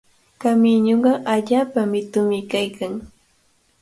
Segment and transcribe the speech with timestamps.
[0.41, 2.93] Kamiñuqa allaapa mitumi kaykan.